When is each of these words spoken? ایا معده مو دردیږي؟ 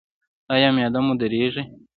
ایا 0.53 0.69
معده 0.75 0.99
مو 1.05 1.13
دردیږي؟ 1.19 1.63